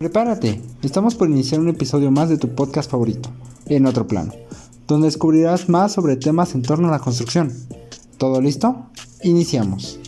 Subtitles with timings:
[0.00, 3.28] Prepárate, estamos por iniciar un episodio más de tu podcast favorito,
[3.66, 4.32] En otro plano,
[4.86, 7.52] donde descubrirás más sobre temas en torno a la construcción.
[8.16, 8.86] ¿Todo listo?
[9.24, 10.00] Iniciamos.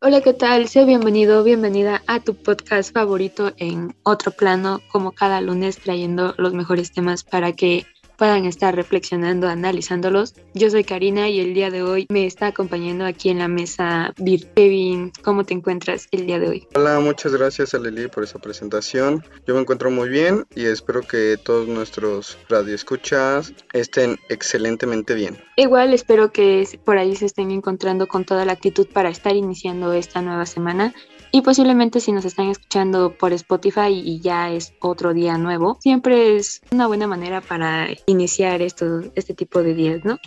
[0.00, 0.66] Hola, ¿qué tal?
[0.66, 6.54] Sea bienvenido, bienvenida a tu podcast favorito en otro plano, como cada lunes trayendo los
[6.54, 7.84] mejores temas para que
[8.16, 10.34] puedan estar reflexionando, analizándolos.
[10.54, 14.12] Yo soy Karina y el día de hoy me está acompañando aquí en la mesa
[14.18, 14.46] Vir.
[14.54, 16.68] Kevin, ¿cómo te encuentras el día de hoy?
[16.74, 19.24] Hola, muchas gracias a Lili por esa presentación.
[19.46, 25.38] Yo me encuentro muy bien y espero que todos nuestros radioescuchas estén excelentemente bien.
[25.56, 29.92] Igual espero que por ahí se estén encontrando con toda la actitud para estar iniciando
[29.92, 30.94] esta nueva semana
[31.32, 36.36] y posiblemente si nos están escuchando por Spotify y ya es otro día nuevo, siempre
[36.36, 40.18] es una buena manera para iniciar esto, este tipo de días, ¿no?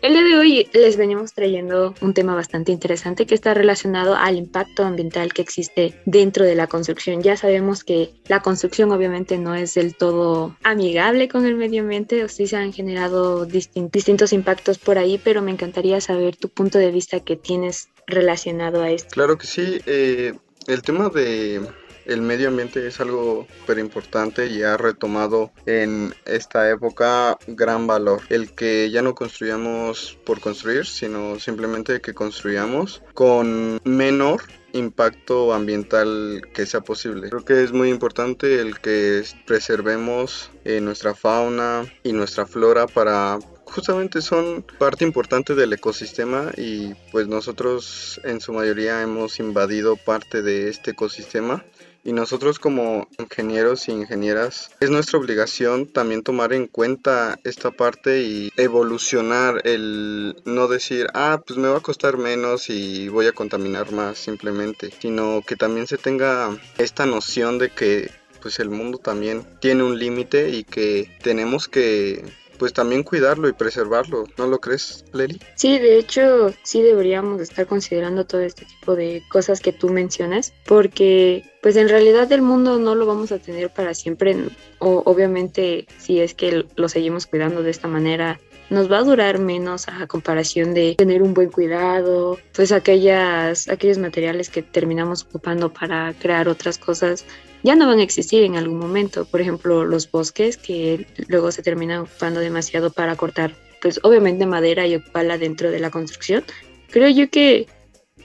[0.00, 4.36] El día de hoy les venimos trayendo un tema bastante interesante que está relacionado al
[4.36, 7.22] impacto ambiental que existe dentro de la construcción.
[7.22, 12.24] Ya sabemos que la construcción obviamente no es del todo amigable con el medio ambiente,
[12.24, 16.78] o sí se han generado distintos impactos por ahí, pero me encantaría saber tu punto
[16.78, 19.10] de vista que tienes relacionado a esto.
[19.10, 19.80] Claro que sí.
[19.86, 20.34] Eh,
[20.66, 21.60] el tema de
[22.04, 28.22] el medio ambiente es algo súper importante y ha retomado en esta época gran valor.
[28.28, 36.42] El que ya no construyamos por construir, sino simplemente que construyamos con menor impacto ambiental
[36.54, 37.28] que sea posible.
[37.28, 43.38] Creo que es muy importante el que preservemos eh, nuestra fauna y nuestra flora para
[43.72, 50.42] justamente son parte importante del ecosistema y pues nosotros en su mayoría hemos invadido parte
[50.42, 51.64] de este ecosistema.
[52.04, 58.22] Y nosotros como ingenieros y ingenieras es nuestra obligación también tomar en cuenta esta parte
[58.22, 63.32] y evolucionar el no decir ah pues me va a costar menos y voy a
[63.32, 68.10] contaminar más simplemente sino que también se tenga esta noción de que
[68.40, 72.24] pues el mundo también tiene un límite y que tenemos que
[72.62, 75.40] pues también cuidarlo y preservarlo, ¿no lo crees, Leli?
[75.56, 80.52] Sí, de hecho, sí deberíamos estar considerando todo este tipo de cosas que tú mencionas,
[80.64, 84.36] porque pues en realidad el mundo no lo vamos a tener para siempre,
[84.78, 88.38] o obviamente si es que lo seguimos cuidando de esta manera,
[88.70, 93.98] nos va a durar menos a comparación de tener un buen cuidado, pues aquellas, aquellos
[93.98, 97.24] materiales que terminamos ocupando para crear otras cosas
[97.62, 99.24] ya no van a existir en algún momento.
[99.24, 104.86] Por ejemplo, los bosques que luego se terminan ocupando demasiado para cortar, pues obviamente madera
[104.86, 106.44] y ocuparla dentro de la construcción.
[106.90, 107.66] Creo yo que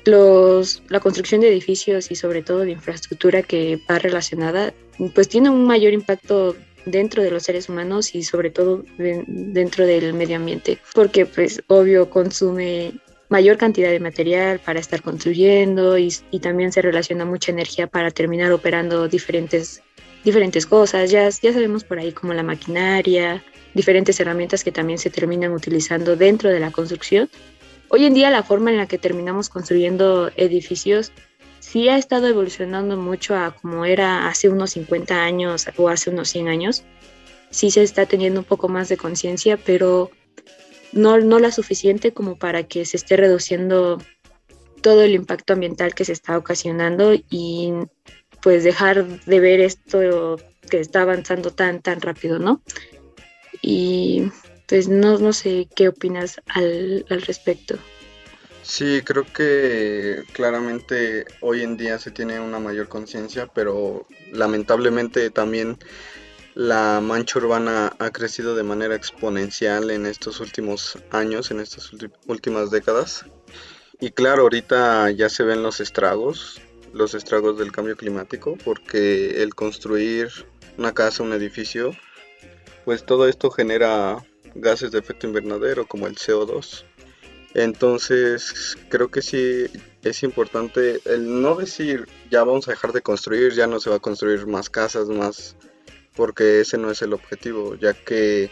[0.06, 4.74] los, la construcción de edificios y sobre todo de infraestructura que va relacionada,
[5.14, 6.56] pues tiene un mayor impacto
[6.86, 12.10] dentro de los seres humanos y sobre todo dentro del medio ambiente, porque pues obvio
[12.10, 12.94] consume
[13.30, 16.12] mayor cantidad de material para estar construyendo y,
[16.42, 19.82] también se relaciona mucha energía para terminar operando diferentes,
[20.24, 21.12] diferentes cosas.
[21.12, 23.44] Ya, ya sabemos por ahí como la maquinaria,
[23.74, 27.30] diferentes herramientas que también se terminan utilizando dentro de la construcción.
[27.90, 31.12] Hoy en día la forma en la que terminamos construyendo edificios
[31.60, 36.30] sí ha estado evolucionando mucho a como era hace unos 50 años o hace unos
[36.30, 36.84] 100 años.
[37.50, 40.12] Sí se está teniendo un poco más de conciencia, pero
[40.92, 43.98] no, no la suficiente como para que se esté reduciendo
[44.82, 47.74] todo el impacto ambiental que se está ocasionando y
[48.42, 50.38] pues dejar de ver esto
[50.70, 52.62] que está avanzando tan, tan rápido, ¿no?
[53.62, 54.32] Y
[54.68, 57.78] pues no, no sé qué opinas al, al respecto.
[58.62, 65.78] Sí, creo que claramente hoy en día se tiene una mayor conciencia, pero lamentablemente también
[66.58, 71.92] la mancha urbana ha crecido de manera exponencial en estos últimos años, en estas
[72.26, 73.26] últimas décadas.
[74.00, 76.60] Y claro, ahorita ya se ven los estragos,
[76.94, 80.30] los estragos del cambio climático, porque el construir
[80.80, 81.96] una casa, un edificio,
[82.86, 84.26] pues todo esto genera
[84.56, 86.86] gases de efecto invernadero como el CO2.
[87.54, 89.68] Entonces, creo que sí
[90.02, 93.98] es importante el no decir ya vamos a dejar de construir, ya no se va
[93.98, 95.56] a construir más casas, más
[96.18, 98.50] porque ese no es el objetivo, ya que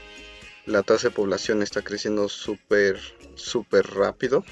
[0.66, 3.00] la tasa de población está creciendo súper,
[3.34, 4.46] súper rápido.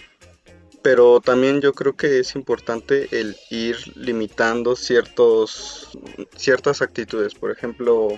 [0.82, 5.98] Pero también yo creo que es importante el ir limitando ciertos,
[6.36, 7.36] ciertas actitudes.
[7.36, 8.10] Por ejemplo,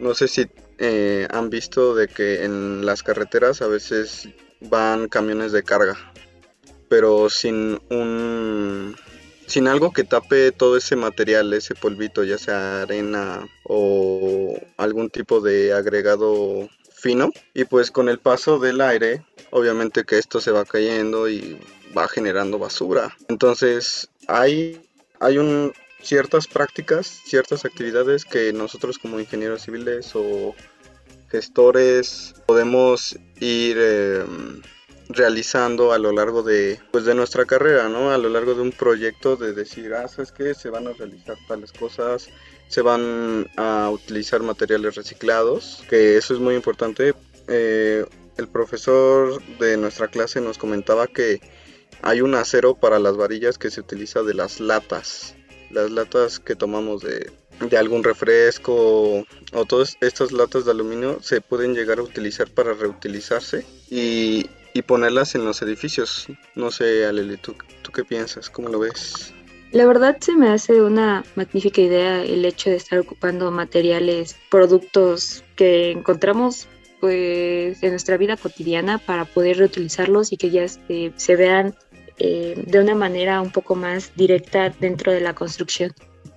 [0.00, 4.28] no sé si eh, han visto de que en las carreteras a veces
[4.60, 5.96] van camiones de carga,
[6.88, 8.96] pero sin un
[9.48, 15.40] sin algo que tape todo ese material, ese polvito, ya sea arena o algún tipo
[15.40, 17.30] de agregado fino.
[17.54, 21.58] Y pues con el paso del aire, obviamente que esto se va cayendo y
[21.96, 23.16] va generando basura.
[23.28, 24.80] Entonces hay,
[25.18, 25.72] hay un
[26.02, 30.54] ciertas prácticas, ciertas actividades que nosotros como ingenieros civiles o
[31.30, 34.62] gestores podemos ir em,
[35.08, 38.10] realizando a lo largo de, pues, de nuestra carrera, ¿no?
[38.10, 40.54] A lo largo de un proyecto de decir, ah, ¿sabes qué?
[40.54, 42.28] Se van a realizar tales cosas,
[42.68, 47.14] se van a utilizar materiales reciclados, que eso es muy importante.
[47.48, 48.04] Eh,
[48.36, 51.40] el profesor de nuestra clase nos comentaba que
[52.02, 55.34] hay un acero para las varillas que se utiliza de las latas,
[55.70, 61.40] las latas que tomamos de, de algún refresco o todas estas latas de aluminio se
[61.40, 66.28] pueden llegar a utilizar para reutilizarse y, y ponerlas en los edificios.
[66.54, 68.48] No sé, Aleli, ¿tú, ¿tú qué piensas?
[68.48, 69.34] ¿Cómo lo ves?
[69.72, 75.44] La verdad se me hace una magnífica idea el hecho de estar ocupando materiales, productos
[75.56, 76.68] que encontramos
[77.00, 81.74] pues en nuestra vida cotidiana para poder reutilizarlos y que ya este, se vean
[82.18, 85.92] eh, de una manera un poco más directa dentro de la construcción.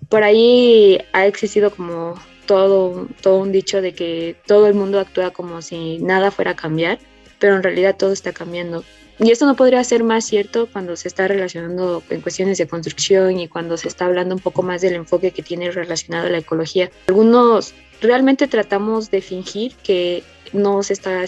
[0.09, 2.15] Por ahí ha existido como
[2.47, 6.55] todo, todo un dicho de que todo el mundo actúa como si nada fuera a
[6.55, 6.99] cambiar,
[7.41, 8.85] pero en realidad todo está cambiando.
[9.19, 13.37] Y esto no podría ser más cierto cuando se está relacionando en cuestiones de construcción
[13.37, 16.37] y cuando se está hablando un poco más del enfoque que tiene relacionado a la
[16.37, 16.89] ecología.
[17.07, 20.23] Algunos realmente tratamos de fingir que
[20.53, 21.23] no se está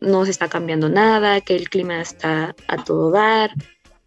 [0.00, 3.50] no se está cambiando nada, que el clima está a todo dar,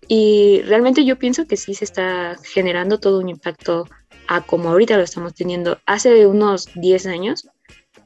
[0.07, 3.87] y realmente yo pienso que sí se está generando todo un impacto
[4.27, 5.79] a como ahorita lo estamos teniendo.
[5.85, 7.47] Hace unos 10 años,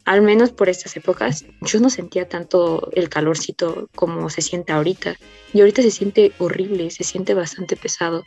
[0.05, 5.15] al menos por estas épocas, yo no sentía tanto el calorcito como se siente ahorita.
[5.53, 8.23] Y ahorita se siente horrible, se siente bastante pesado.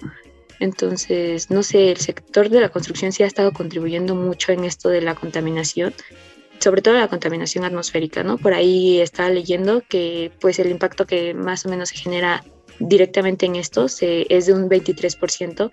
[0.61, 4.89] Entonces, no sé, el sector de la construcción sí ha estado contribuyendo mucho en esto
[4.89, 5.93] de la contaminación,
[6.61, 8.39] sobre todo la contaminación atmosférica, ¿no?
[8.39, 12.45] Por ahí estaba leyendo que pues el impacto que más o menos se genera
[12.79, 15.73] directamente en esto es de un 23%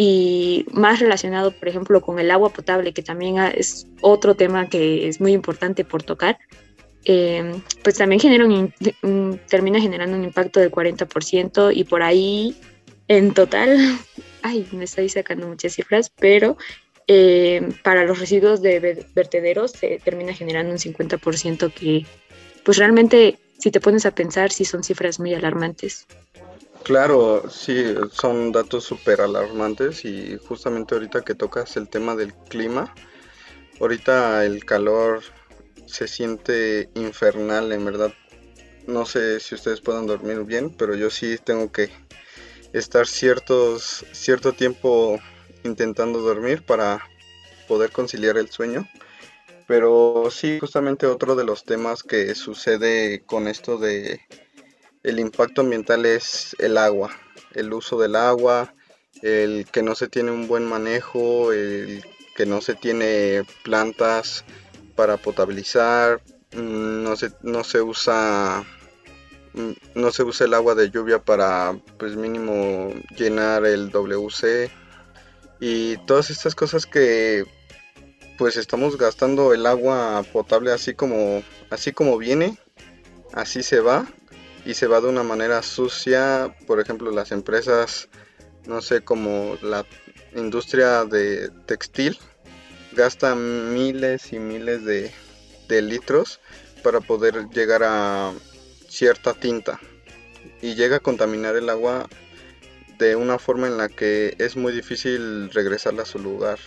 [0.00, 5.08] y más relacionado, por ejemplo, con el agua potable, que también es otro tema que
[5.08, 6.38] es muy importante por tocar,
[7.04, 12.56] eh, pues también genera un, termina generando un impacto del 40% y por ahí
[13.08, 13.76] en total,
[14.42, 16.56] ay, me estoy sacando muchas cifras, pero
[17.08, 22.06] eh, para los residuos de vertederos se termina generando un 50% que
[22.62, 26.06] pues realmente si te pones a pensar sí son cifras muy alarmantes.
[26.84, 32.94] Claro, sí, son datos súper alarmantes y justamente ahorita que tocas el tema del clima,
[33.78, 35.22] ahorita el calor
[35.86, 38.12] se siente infernal, en verdad.
[38.86, 41.90] No sé si ustedes puedan dormir bien, pero yo sí tengo que
[42.72, 45.18] estar ciertos, cierto tiempo
[45.64, 47.04] intentando dormir para
[47.66, 48.88] poder conciliar el sueño.
[49.66, 54.22] Pero sí, justamente otro de los temas que sucede con esto de
[55.02, 57.10] el impacto ambiental es el agua,
[57.54, 58.74] el uso del agua,
[59.22, 62.04] el que no se tiene un buen manejo, el
[62.36, 64.44] que no se tiene plantas
[64.94, 66.20] para potabilizar,
[66.52, 68.64] mm, no se, no se usa
[69.54, 74.70] mm, no se usa el agua de lluvia para pues mínimo llenar el WC
[75.60, 77.44] y todas estas cosas que
[78.38, 82.56] pues estamos gastando el agua potable así como así como viene
[83.32, 84.06] así se va
[84.68, 88.10] y se va de una manera sucia, por ejemplo las empresas,
[88.66, 89.86] no sé, como la
[90.36, 92.18] industria de textil,
[92.92, 95.10] gastan miles y miles de,
[95.68, 96.38] de litros
[96.82, 98.34] para poder llegar a
[98.90, 99.80] cierta tinta
[100.60, 102.06] y llega a contaminar el agua
[102.98, 106.58] de una forma en la que es muy difícil regresarla a su lugar,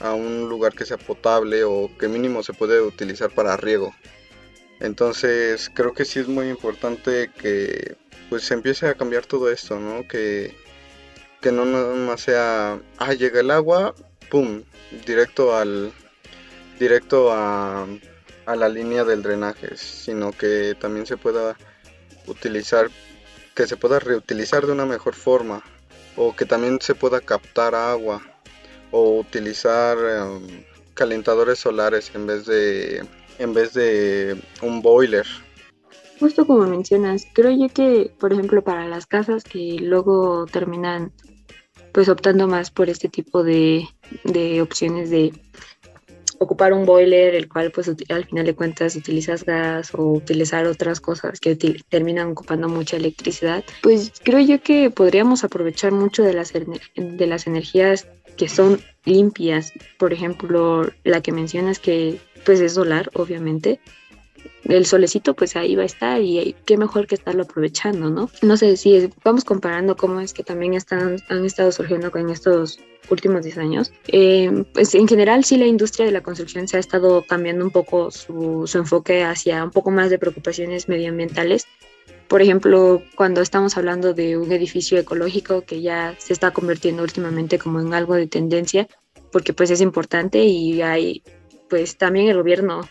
[0.00, 3.94] a un lugar que sea potable o que mínimo se puede utilizar para riego.
[4.80, 7.96] Entonces creo que sí es muy importante que
[8.28, 10.06] pues se empiece a cambiar todo esto, ¿no?
[10.06, 10.54] Que,
[11.40, 13.94] que no nada más sea, ah, llega el agua,
[14.30, 14.62] pum,
[15.06, 15.92] directo al
[16.78, 17.86] directo a,
[18.46, 21.56] a la línea del drenaje, sino que también se pueda
[22.26, 22.88] utilizar,
[23.54, 25.62] que se pueda reutilizar de una mejor forma,
[26.16, 28.22] o que también se pueda captar agua,
[28.90, 30.64] o utilizar em,
[30.94, 33.04] calentadores solares en vez de
[33.38, 35.26] en vez de un boiler.
[36.18, 41.12] Justo como mencionas, creo yo que, por ejemplo, para las casas que luego terminan
[41.92, 43.88] pues optando más por este tipo de,
[44.24, 45.32] de opciones de
[46.38, 51.00] ocupar un boiler, el cual pues al final de cuentas utilizas gas o utilizar otras
[51.00, 51.56] cosas que
[51.88, 57.46] terminan ocupando mucha electricidad, pues creo yo que podríamos aprovechar mucho de las, de las
[57.46, 59.72] energías que son limpias.
[59.98, 63.80] Por ejemplo, la que mencionas que pues es solar, obviamente.
[64.64, 68.30] el solecito pues ahí va a estar y qué mejor que estarlo aprovechando, ¿no?
[68.42, 72.78] No sé si vamos comparando cómo es que también están, han estado surgiendo en estos
[73.10, 73.92] últimos 10 años.
[74.08, 77.70] Eh, pues en general sí la industria de la construcción se ha estado cambiando un
[77.72, 81.66] poco su, su enfoque hacia un poco más de preocupaciones medioambientales.
[82.28, 87.58] Por ejemplo, cuando estamos hablando de un edificio ecológico que ya se está convirtiendo últimamente
[87.58, 88.88] como en algo de tendencia,
[89.30, 91.22] porque pues es importante y hay
[91.68, 92.88] pues también el gobierno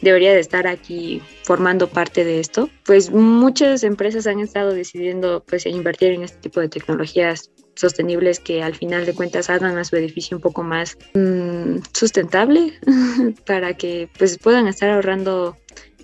[0.00, 5.66] debería de estar aquí formando parte de esto, pues muchas empresas han estado decidiendo pues
[5.66, 9.96] invertir en este tipo de tecnologías sostenibles que al final de cuentas hagan a su
[9.96, 12.72] edificio un poco más mm, sustentable
[13.46, 15.56] para que pues puedan estar ahorrando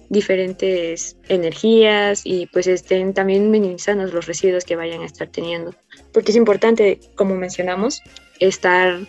[0.08, 5.74] diferentes energías y pues estén también minimizando los residuos que vayan a estar teniendo.
[6.12, 8.02] Porque es importante, como mencionamos,
[8.38, 9.00] estar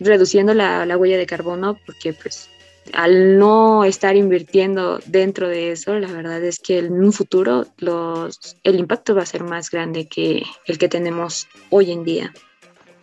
[0.00, 2.48] reduciendo la, la huella de carbono porque pues
[2.92, 8.56] al no estar invirtiendo dentro de eso, la verdad es que en un futuro los,
[8.62, 12.32] el impacto va a ser más grande que el que tenemos hoy en día.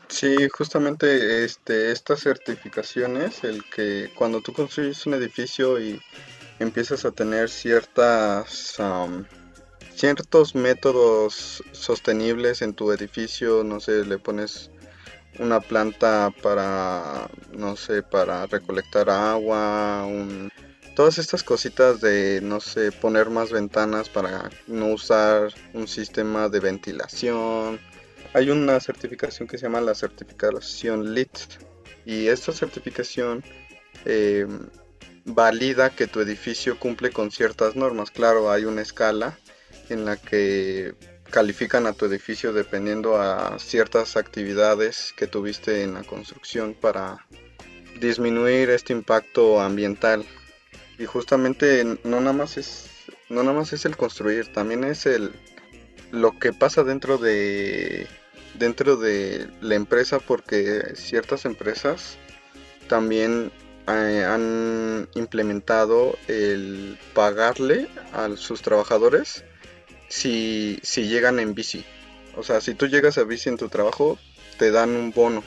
[0.08, 6.00] Sí, justamente este, estas certificaciones, el que cuando tú construyes un edificio y
[6.60, 8.78] empiezas a tener ciertas
[9.96, 14.70] ciertos métodos sostenibles en tu edificio, no sé, le pones
[15.40, 20.08] una planta para, no sé, para recolectar agua,
[20.96, 26.60] todas estas cositas de, no sé, poner más ventanas para no usar un sistema de
[26.60, 27.80] ventilación.
[28.34, 31.38] Hay una certificación que se llama la certificación LIT
[32.06, 33.44] y esta certificación
[34.06, 34.48] eh,
[35.26, 38.12] valida que tu edificio cumple con ciertas normas.
[38.12, 39.38] Claro, hay una escala
[39.90, 40.96] en la que
[41.34, 47.26] califican a tu edificio dependiendo a ciertas actividades que tuviste en la construcción para
[48.00, 50.24] disminuir este impacto ambiental.
[51.00, 52.88] Y justamente no nada más es
[53.30, 55.32] no nada más es el construir, también es el
[56.12, 58.06] lo que pasa dentro de
[58.54, 62.20] dentro de la empresa porque ciertas empresas
[62.88, 63.52] también
[63.88, 69.44] eh, han implementado el pagarle a sus trabajadores
[70.14, 71.84] si, si llegan en bici.
[72.38, 74.20] O sea, si tú llegas a bici en tu trabajo,
[74.60, 75.44] te dan un bono.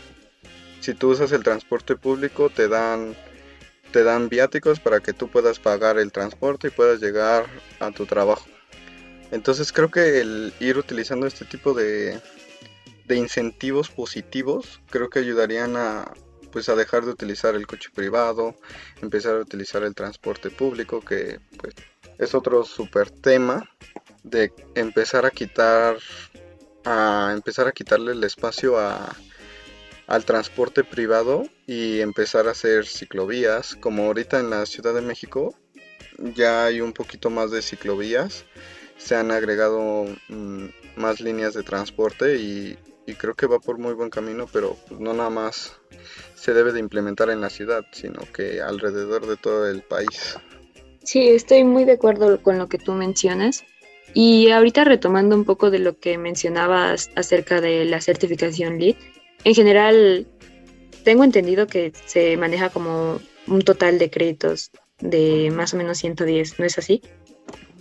[0.81, 3.15] Si tú usas el transporte público, te dan
[3.93, 7.47] te dan viáticos para que tú puedas pagar el transporte y puedas llegar
[7.79, 8.45] a tu trabajo.
[9.31, 12.21] Entonces creo que el ir utilizando este tipo de,
[13.07, 16.13] de incentivos positivos creo que ayudarían a
[16.51, 18.57] pues a dejar de utilizar el coche privado,
[19.01, 21.75] empezar a utilizar el transporte público que pues
[22.19, 23.69] es otro super tema
[24.27, 25.97] de empezar a quitar
[26.85, 29.17] a empezar a quitarle el espacio a,
[30.07, 33.75] al transporte privado y empezar a hacer ciclovías.
[33.77, 35.55] Como ahorita en la Ciudad de México
[36.19, 38.45] ya hay un poquito más de ciclovías.
[38.99, 40.67] Se han agregado mm,
[40.97, 45.13] más líneas de transporte y, y, creo que va por muy buen camino pero no
[45.13, 45.79] nada más
[46.35, 50.37] se debe de implementar en la ciudad sino que alrededor de todo el país.
[51.05, 53.65] Sí estoy muy de acuerdo con lo que tú mencionas
[54.15, 58.97] y ahorita retomando un poco de lo que mencionabas acerca de la certificación LEED,
[59.45, 60.27] en general
[61.05, 64.71] tengo entendido que se maneja como un total de créditos
[65.01, 67.03] de más o menos 110, ¿no es así?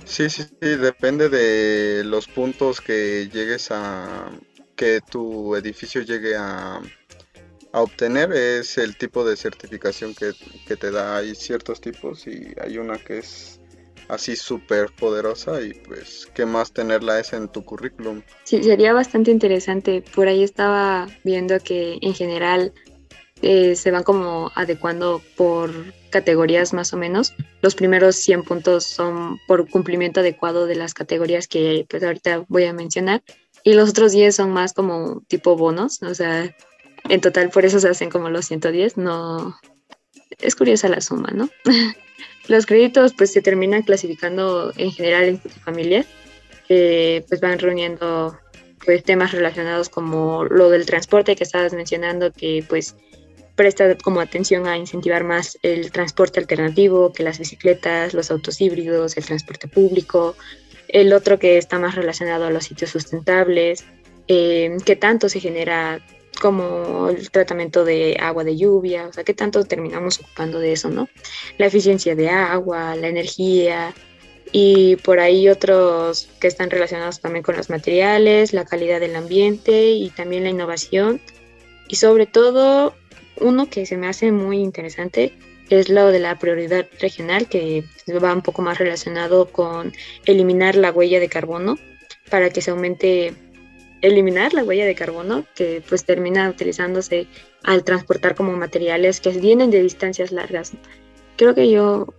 [0.04, 4.30] Sí, sí, sí, depende de los puntos que llegues a,
[4.76, 6.82] que tu edificio llegue a,
[7.72, 10.32] obtener, es el tipo de certificación que,
[10.66, 11.18] que te da.
[11.18, 13.60] Hay ciertos tipos y hay una que es
[14.08, 18.22] así súper poderosa y pues qué más tenerla esa en tu currículum.
[18.44, 20.04] Sí, sería bastante interesante.
[20.14, 22.74] Por ahí estaba viendo que en general
[23.42, 25.72] eh, se van como adecuando por
[26.10, 27.34] categorías más o menos.
[27.62, 32.66] Los primeros 100 puntos son por cumplimiento adecuado de las categorías que pues ahorita voy
[32.66, 33.22] a mencionar
[33.66, 36.56] y los otros 10 son más como tipo bonos, o sea,
[37.10, 39.60] en total por eso se hacen como los 110, no
[40.40, 41.50] es curiosa la suma, ¿no?
[42.48, 46.06] Los créditos pues se terminan clasificando en general en familias,
[46.68, 48.38] que pues van reuniendo
[48.86, 52.96] pues temas relacionados como lo del transporte que estabas mencionando, que pues
[53.56, 59.18] presta como atención a incentivar más el transporte alternativo, que las bicicletas, los autos híbridos,
[59.18, 60.36] el transporte público,
[60.88, 63.86] el otro que está más relacionado a los sitios sustentables,
[64.28, 66.02] eh, qué tanto se genera
[66.36, 70.90] como el tratamiento de agua de lluvia, o sea, qué tanto terminamos ocupando de eso,
[70.90, 71.08] ¿no?
[71.58, 73.94] La eficiencia de agua, la energía
[74.52, 79.92] y por ahí otros que están relacionados también con los materiales, la calidad del ambiente
[79.92, 81.20] y también la innovación
[81.88, 82.96] y sobre todo
[83.42, 85.34] uno que se me hace muy interesante
[85.70, 87.84] es lo de la prioridad regional, que
[88.24, 89.94] va un poco más relacionado con
[90.26, 91.78] eliminar la huella de carbono
[92.30, 93.34] para que se aumente,
[94.08, 97.28] eliminar la huella de carbono, que pues termina utilizándose
[97.64, 100.74] al transportar como materiales que vienen de distancias largas.
[101.38, 102.14] Creo que yo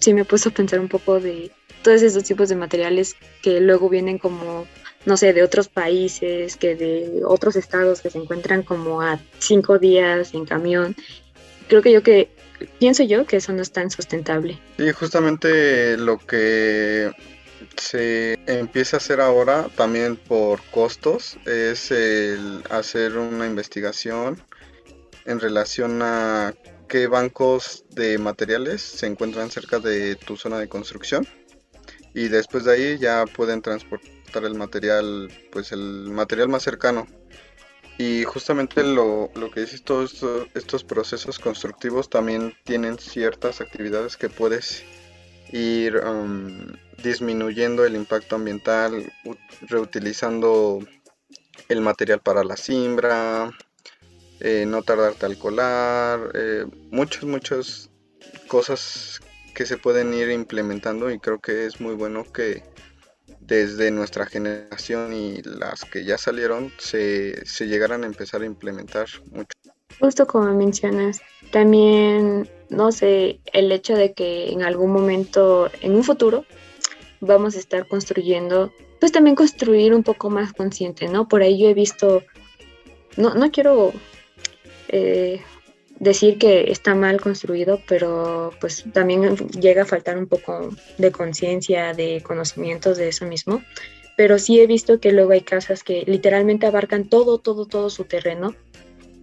[0.00, 1.50] sí me puesto a pensar un poco de
[1.82, 4.66] todos esos tipos de materiales que luego vienen como,
[5.06, 9.78] no sé, de otros países, que de otros estados que se encuentran como a cinco
[9.78, 10.96] días en camión.
[11.68, 12.30] Creo que yo que
[12.78, 14.58] pienso yo que eso no es tan sustentable.
[14.78, 17.12] Y justamente lo que
[17.76, 24.42] se empieza a hacer ahora también por costos es el hacer una investigación
[25.24, 26.54] en relación a
[26.88, 31.26] qué bancos de materiales se encuentran cerca de tu zona de construcción
[32.14, 37.06] y después de ahí ya pueden transportar el material pues el material más cercano.
[37.98, 44.28] Y justamente lo, lo que dices, todos estos procesos constructivos también tienen ciertas actividades que
[44.28, 44.84] puedes
[45.50, 46.68] ir um,
[47.02, 49.12] disminuyendo el impacto ambiental,
[49.62, 50.80] reutilizando
[51.68, 53.50] el material para la siembra,
[54.40, 57.90] eh, no tardarte al colar, eh, muchas, muchas
[58.46, 59.20] cosas
[59.54, 62.62] que se pueden ir implementando y creo que es muy bueno que
[63.40, 69.08] desde nuestra generación y las que ya salieron se, se llegaran a empezar a implementar
[69.32, 69.52] mucho.
[69.98, 76.04] Justo como mencionas, también, no sé, el hecho de que en algún momento, en un
[76.04, 76.44] futuro,
[77.20, 81.28] vamos a estar construyendo, pues también construir un poco más consciente, ¿no?
[81.28, 82.22] Por ahí yo he visto,
[83.16, 83.92] no, no quiero
[84.88, 85.40] eh,
[85.98, 91.94] decir que está mal construido, pero pues también llega a faltar un poco de conciencia,
[91.94, 93.62] de conocimientos de eso mismo.
[94.16, 98.04] Pero sí he visto que luego hay casas que literalmente abarcan todo, todo, todo su
[98.04, 98.54] terreno.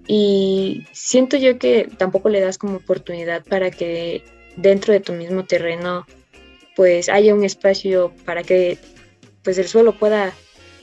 [0.07, 4.23] Y siento yo que tampoco le das como oportunidad para que
[4.55, 6.05] dentro de tu mismo terreno
[6.75, 8.77] pues haya un espacio para que
[9.44, 10.34] pues el suelo pueda,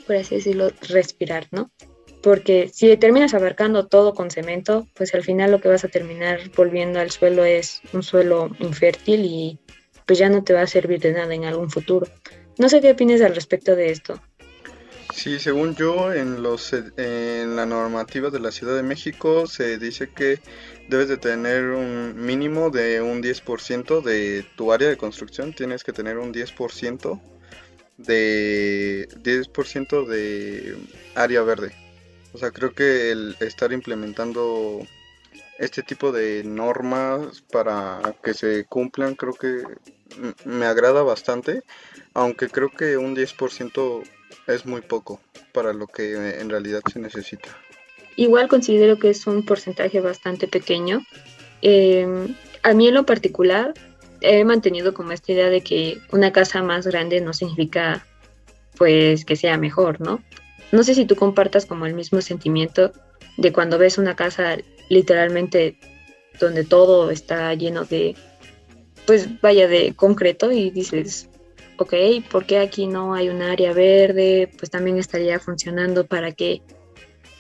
[0.07, 1.71] por así decirlo, respirar, ¿no?
[2.23, 6.41] porque si terminas abarcando todo con cemento, pues al final lo que vas a terminar
[6.57, 9.59] volviendo al suelo es un suelo infértil y
[10.07, 12.07] pues ya no te va a servir de nada en algún futuro.
[12.59, 14.21] No sé qué opinas al respecto de esto.
[15.13, 20.09] Sí, según yo, en, los, en la normativa de la Ciudad de México se dice
[20.11, 20.41] que
[20.89, 25.93] debes de tener un mínimo de un 10% de tu área de construcción, tienes que
[25.93, 27.21] tener un 10%
[27.99, 30.77] de 10% de
[31.15, 31.73] área verde.
[32.33, 34.81] O sea, creo que el estar implementando
[35.59, 39.63] este tipo de normas para que se cumplan, creo que
[40.47, 41.63] me agrada bastante,
[42.15, 44.03] aunque creo que un 10%
[44.55, 45.21] es muy poco
[45.53, 47.49] para lo que en realidad se necesita.
[48.17, 51.03] Igual considero que es un porcentaje bastante pequeño.
[51.63, 53.75] Em, a mí en lo particular
[54.21, 58.07] he mantenido como esta idea de que una casa más grande no significa
[58.77, 60.23] pues que sea mejor, ¿no?
[60.71, 62.93] No sé si tú compartas como el mismo sentimiento
[63.37, 64.57] de cuando ves una casa
[64.89, 65.79] literalmente
[66.41, 68.15] donde todo está lleno de,
[69.07, 71.29] pues vaya de concreto y dices,
[71.83, 71.95] ok,
[72.31, 74.51] ¿por qué aquí no hay un área verde?
[74.59, 76.63] Pues también estaría funcionando para que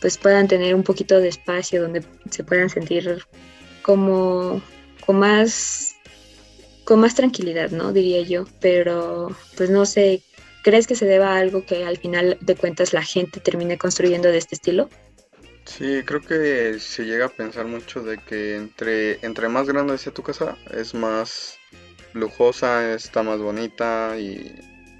[0.00, 3.24] pues puedan tener un poquito de espacio donde se puedan sentir
[3.82, 4.60] como
[5.04, 5.94] con más
[6.84, 7.92] con más tranquilidad, ¿no?
[7.92, 10.22] Diría yo, pero pues no sé
[10.62, 14.28] ¿Crees que se deba a algo que al final de cuentas la gente termine construyendo
[14.28, 14.88] de este estilo?
[15.64, 20.12] Sí, creo que se llega a pensar mucho de que entre, entre más grande sea
[20.12, 21.58] tu casa, es más
[22.14, 24.54] lujosa, está más bonita y,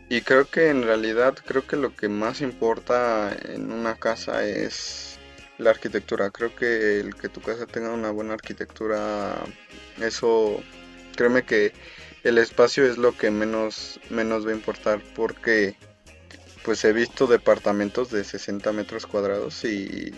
[0.09, 5.19] y creo que en realidad creo que lo que más importa en una casa es
[5.59, 6.31] la arquitectura.
[6.31, 9.37] Creo que el que tu casa tenga una buena arquitectura,
[10.01, 10.63] eso
[11.17, 11.73] créeme que
[12.25, 15.77] el espacio es lo que menos, menos va a importar porque
[16.65, 20.13] pues he visto departamentos de 60 metros cuadrados y,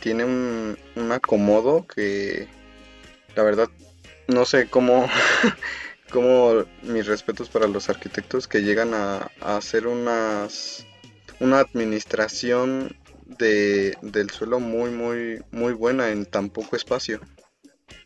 [0.00, 0.76] tiene un,
[1.12, 2.48] acomodo que
[3.34, 3.68] la verdad
[4.28, 5.08] no sé cómo,
[6.10, 10.86] cómo mis respetos para los arquitectos que llegan a, hacer unas,
[11.40, 17.20] una administración de, del suelo muy, muy, muy buena en tan poco espacio.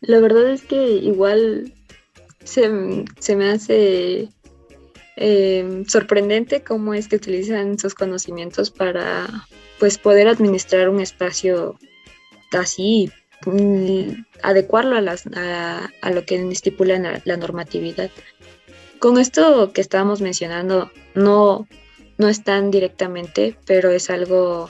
[0.01, 1.73] La verdad es que igual
[2.43, 4.29] se, me hace
[5.15, 9.27] em, sorprendente cómo es que utilizan sus conocimientos para
[9.79, 11.77] pues poder administrar un espacio
[12.51, 13.11] así,
[14.41, 18.09] adecuarlo a, las, a, lo que estipula la, normatividad.
[18.99, 21.67] Con esto que estábamos mencionando, no,
[22.17, 24.69] no es tan directamente, pero es algo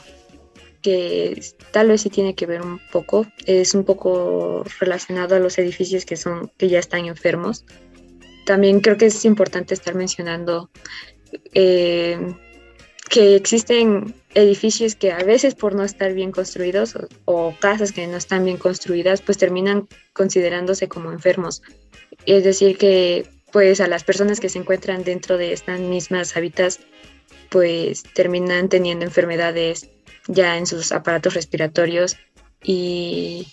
[0.82, 1.40] que
[1.72, 6.06] tal vez sí tiene que ver un poco, es un poco relacionado a los edificios
[6.06, 7.66] que son que ya están enfermos.
[8.46, 10.72] También creo que es importante estar mencionando
[11.54, 12.18] eh,
[13.12, 18.16] que existen edificios que a veces por no estar bien construidos o, casas que no
[18.16, 21.62] están bien construidas, pues terminan considerándose como enfermos.
[22.26, 26.80] Es decir, que pues a las personas que se encuentran dentro de estas mismas hábitats,
[27.50, 29.90] pues terminan teniendo enfermedades
[30.28, 32.16] ya en sus aparatos respiratorios
[32.64, 33.46] y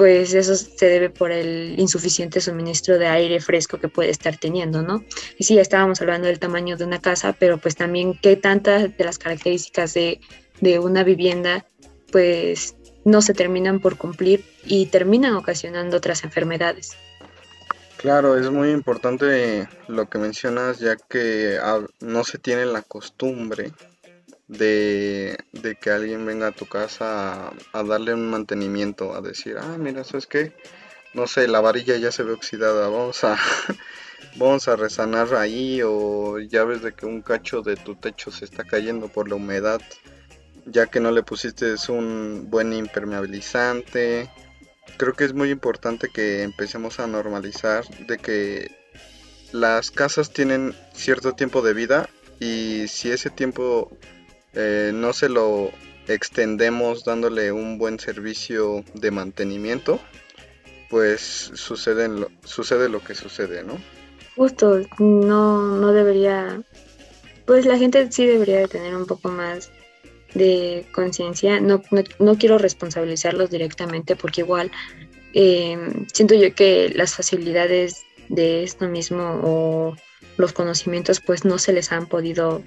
[0.00, 4.80] pues eso se debe por el insuficiente suministro de aire fresco que puede estar teniendo,
[4.80, 5.04] ¿no?
[5.36, 9.04] Y sí, estábamos hablando del tamaño de una casa, pero pues también qué tantas de
[9.04, 10.22] las características de,
[10.62, 11.66] de una vivienda
[12.10, 16.96] pues no se terminan por cumplir y terminan ocasionando otras enfermedades.
[17.98, 23.72] Claro, es muy importante lo que mencionas, ya que ah, no se tiene la costumbre
[24.50, 25.38] de,
[25.80, 30.26] que alguien venga a tu casa a, darle un mantenimiento, a decir, ah, mira, ¿sabes
[30.26, 30.52] qué?
[31.14, 33.38] No sé, la varilla ya se ve oxidada, vamos a,
[34.36, 38.44] vamos a resanar ahí, o ya ves de que un cacho de tu techo se
[38.44, 39.80] está cayendo por la humedad,
[40.66, 44.30] ya que no le pusiste un buen impermeabilizante.
[44.96, 48.70] Creo que es muy importante que empecemos a normalizar de que
[49.52, 52.08] las casas tienen cierto tiempo de vida
[52.40, 53.96] y si ese tiempo
[54.54, 55.70] eh, no se lo
[56.08, 60.00] extendemos dándole un buen servicio de mantenimiento,
[60.88, 63.78] pues sucede lo, sucede lo que sucede, ¿no?
[64.36, 66.62] Justo, no, no debería,
[67.46, 69.70] pues la gente sí debería de tener un poco más
[70.34, 71.60] de conciencia.
[71.60, 71.82] No,
[72.18, 74.70] no, quiero responsabilizarlos directamente porque igual
[75.34, 75.78] eh,
[76.12, 79.96] siento yo que las facilidades de esto mismo o
[80.36, 82.62] los conocimientos pues no se les han podido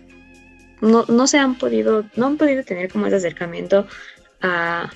[0.84, 3.88] no, no se han podido, no han podido tener como ese acercamiento
[4.42, 4.92] a,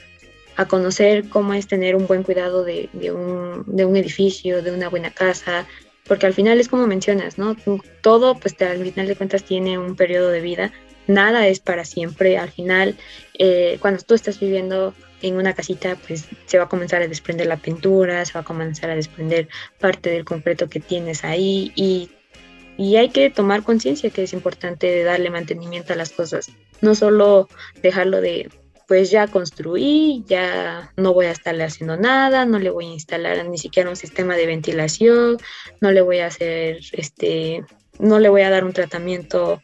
[0.70, 5.12] conocer cómo es tener un buen cuidado de, un, de, un, edificio, de una buena
[5.12, 5.68] casa,
[6.08, 7.56] porque al final es como mencionas, ¿no?
[8.02, 10.72] Todo, pues al final de cuentas tiene un periodo de vida,
[11.06, 12.98] nada es para siempre, al final,
[13.38, 17.46] eh, cuando tú estás viviendo en una casita, pues se va a comenzar a desprender
[17.46, 19.48] la pintura, se va a comenzar a desprender
[19.80, 22.10] parte del concreto que tienes ahí y
[22.78, 27.50] y hay que tomar conciencia que es importante darle mantenimiento a las cosas, no solo
[27.82, 28.50] dejarlo de
[28.88, 33.46] pues ya construí, ya no voy a estarle haciendo nada, no le voy a instalar
[33.46, 35.38] ni siquiera un sistema de ventilación,
[35.82, 37.66] no le voy a hacer este
[38.00, 39.62] no le voy a dar un tratamiento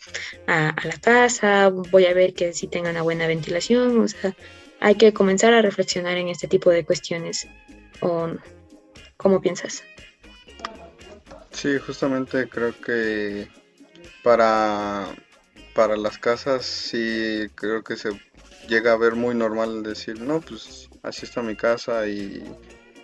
[0.47, 4.35] a, la casa, voy a ver que sí tenga una buena ventilación, o sea,
[4.79, 7.47] hay que comenzar a reflexionar en este tipo de cuestiones.
[8.01, 8.29] ¿O,
[9.17, 9.83] ¿Cómo piensas?
[11.53, 13.47] Sí, justamente creo que
[14.23, 15.07] para,
[15.73, 18.09] para las casas sí creo que se
[18.67, 22.43] llega a ver muy normal decir, no, pues así está mi casa y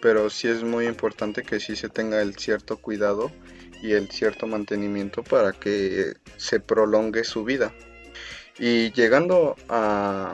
[0.02, 3.32] pero sí es muy importante que sí se tenga el cierto cuidado
[3.82, 7.74] y el cierto mantenimiento para que se prolongue su vida.
[8.58, 10.34] Y llegando a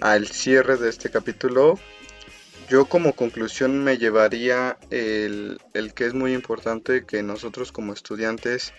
[0.00, 1.78] al cierre de este capítulo,
[2.68, 5.58] yo como conclusión me llevaría el,
[5.94, 8.72] que es muy importante que nosotros como estudiantes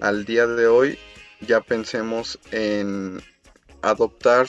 [0.00, 0.98] al día de hoy
[1.40, 3.20] ya pensemos en
[3.82, 4.46] adoptar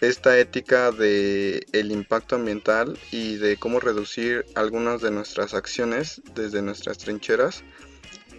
[0.00, 6.62] esta ética de el impacto ambiental y de cómo reducir algunas de nuestras acciones desde
[6.62, 7.62] nuestras trincheras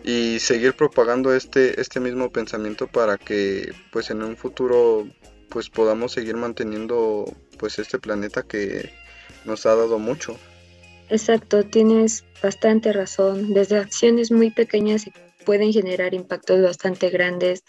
[0.04, 5.08] y seguir propagando este, este mismo pensamiento para que pues en un futuro
[5.50, 7.26] pues podamos seguir manteniendo
[7.58, 8.92] pues este planeta que
[9.46, 10.38] nos ha dado mucho.
[11.10, 13.54] Exacto, tienes bastante razón.
[13.54, 15.06] Desde acciones muy pequeñas
[15.46, 17.64] pueden generar impactos bastante grandes.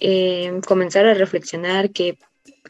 [0.00, 2.18] Eh, comenzar a reflexionar que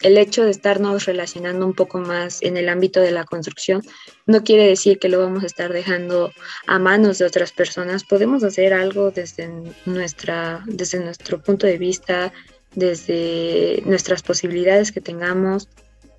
[0.01, 3.83] el hecho de estarnos relacionando un poco más en el ámbito de la construcción
[4.27, 6.33] no quiere decir que lo vamos a estar dejando
[6.67, 8.05] a manos de otras personas.
[8.05, 9.51] Podemos hacer algo desde,
[9.87, 12.33] nuestra, desde nuestro punto de vista,
[12.75, 15.69] desde nuestras posibilidades que tengamos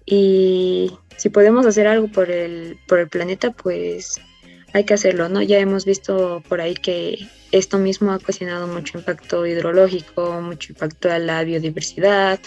[0.05, 4.19] y si podemos hacer algo por el, por el planeta, pues
[4.73, 5.41] hay que hacerlo, ¿no?
[5.41, 11.11] Ya hemos visto por ahí que esto mismo ha ocasionado mucho impacto hidrológico, mucho impacto
[11.11, 12.39] a la biodiversidad,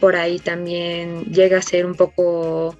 [0.00, 2.76] por ahí también llega a ser un poco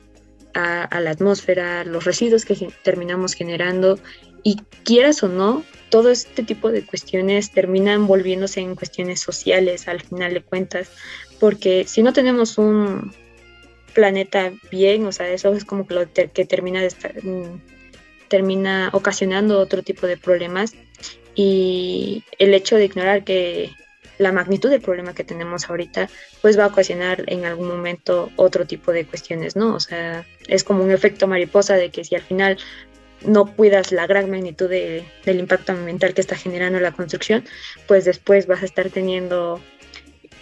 [0.54, 3.98] a, a la atmósfera, los residuos que terminamos generando
[4.44, 10.00] y quieras o no, todo este tipo de cuestiones terminan volviéndose en cuestiones sociales al
[10.00, 10.90] final de cuentas,
[11.40, 13.12] porque si no tenemos un,
[13.94, 17.60] planeta bien, o sea, eso es como que lo que termina, de estar, mm,
[18.28, 20.74] termina ocasionando otro tipo de problemas
[21.34, 23.72] y el hecho de ignorar que
[24.18, 26.08] la magnitud del problema que tenemos ahorita,
[26.40, 29.74] pues va a ocasionar en algún momento otro tipo de cuestiones, ¿no?
[29.74, 32.58] O sea, es como un efecto mariposa de que si al final
[33.26, 37.44] no cuidas la gran magnitud de, del impacto ambiental que está generando la construcción,
[37.86, 39.60] pues después vas a estar teniendo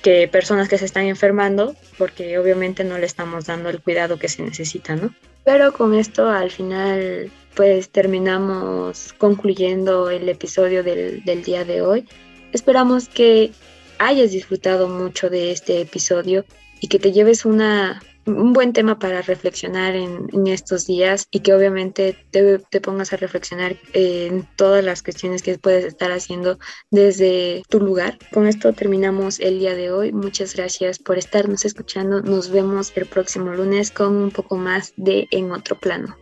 [0.02, 4.28] que personas que se están enfermando porque obviamente no le estamos dando el cuidado que
[4.28, 5.14] se necesita, ¿no?
[5.44, 12.06] Pero con esto al final pues terminamos concluyendo el episodio del, del día de hoy.
[12.52, 13.52] Esperamos que
[13.98, 16.44] hayas disfrutado mucho de este episodio
[16.80, 18.02] y que te lleves una
[18.36, 23.76] un buen tema para reflexionar en, estos días y que obviamente te, pongas a reflexionar
[23.92, 26.58] en todas las cuestiones que puedes estar haciendo
[26.90, 28.18] desde tu lugar.
[28.32, 30.12] Con esto terminamos el día de hoy.
[30.12, 32.22] Muchas gracias por estarnos escuchando.
[32.22, 36.16] Nos vemos el próximo lunes con un poco más de En otro plano.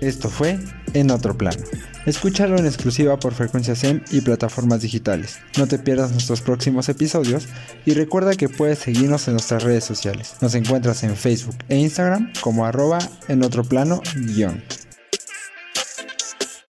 [0.00, 0.58] Esto fue
[0.94, 1.62] En otro plano.
[2.06, 5.38] Escúchalo en exclusiva por Frecuencia SEM y plataformas digitales.
[5.58, 7.46] No te pierdas nuestros próximos episodios
[7.84, 10.36] y recuerda que puedes seguirnos en nuestras redes sociales.
[10.40, 14.62] Nos encuentras en Facebook e Instagram como arroba en otro plano guion.